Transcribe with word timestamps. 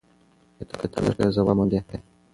که 0.55 0.63
ته 0.69 0.73
لټون 0.81 1.05
کوې 1.17 1.27
ځواب 1.35 1.57
موندې. 1.57 1.79